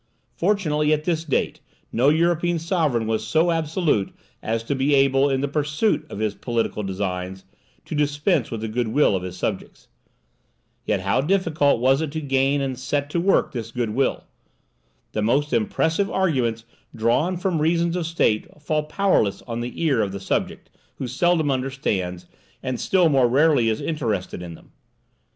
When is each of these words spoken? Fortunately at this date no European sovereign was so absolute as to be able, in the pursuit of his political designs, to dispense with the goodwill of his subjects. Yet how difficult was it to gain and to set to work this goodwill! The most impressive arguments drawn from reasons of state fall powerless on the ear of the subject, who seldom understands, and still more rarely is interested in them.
Fortunately 0.35 0.91
at 0.93 1.03
this 1.03 1.23
date 1.23 1.59
no 1.91 2.09
European 2.09 2.57
sovereign 2.57 3.05
was 3.05 3.23
so 3.23 3.51
absolute 3.51 4.11
as 4.41 4.63
to 4.63 4.73
be 4.73 4.95
able, 4.95 5.29
in 5.29 5.41
the 5.41 5.47
pursuit 5.47 6.07
of 6.09 6.17
his 6.17 6.33
political 6.33 6.81
designs, 6.81 7.45
to 7.85 7.93
dispense 7.93 8.49
with 8.49 8.61
the 8.61 8.67
goodwill 8.67 9.15
of 9.15 9.21
his 9.21 9.37
subjects. 9.37 9.89
Yet 10.87 11.01
how 11.01 11.21
difficult 11.21 11.79
was 11.79 12.01
it 12.01 12.11
to 12.13 12.19
gain 12.19 12.61
and 12.61 12.77
to 12.77 12.81
set 12.81 13.11
to 13.11 13.19
work 13.19 13.51
this 13.51 13.69
goodwill! 13.69 14.23
The 15.11 15.21
most 15.21 15.53
impressive 15.53 16.09
arguments 16.09 16.65
drawn 16.95 17.37
from 17.37 17.61
reasons 17.61 17.95
of 17.95 18.07
state 18.07 18.47
fall 18.59 18.81
powerless 18.81 19.43
on 19.43 19.59
the 19.59 19.79
ear 19.83 20.01
of 20.01 20.11
the 20.13 20.19
subject, 20.19 20.71
who 20.95 21.07
seldom 21.07 21.51
understands, 21.51 22.25
and 22.63 22.79
still 22.79 23.07
more 23.07 23.27
rarely 23.27 23.69
is 23.69 23.79
interested 23.79 24.41
in 24.41 24.55
them. 24.55 24.71